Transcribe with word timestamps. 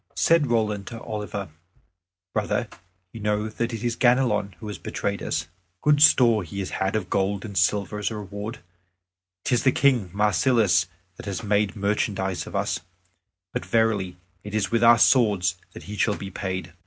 Said 0.15 0.47
Roland 0.47 0.87
to 0.87 0.99
Oliver, 0.99 1.49
"Brother, 2.33 2.67
you 3.13 3.19
know 3.19 3.47
that 3.47 3.71
it 3.71 3.83
is 3.83 3.95
Ganelon 3.95 4.53
who 4.53 4.65
has 4.67 4.79
betrayed 4.79 5.21
us. 5.21 5.47
Good 5.83 6.01
store 6.01 6.41
he 6.41 6.57
has 6.57 6.71
had 6.71 6.95
of 6.95 7.07
gold 7.11 7.45
and 7.45 7.55
silver 7.55 7.99
as 7.99 8.09
a 8.09 8.15
reward; 8.17 8.61
'tis 9.45 9.61
the 9.61 9.71
King 9.71 10.09
Marsilas 10.11 10.87
that 11.17 11.27
has 11.27 11.43
made 11.43 11.75
merchandise 11.75 12.47
of 12.47 12.55
us, 12.55 12.79
but 13.53 13.63
verily 13.63 14.17
it 14.43 14.55
is 14.55 14.71
with 14.71 14.83
our 14.83 14.97
swords 14.97 15.57
that 15.73 15.83
he 15.83 15.95
shall 15.95 16.15
be 16.17 16.31
paid." 16.31 16.73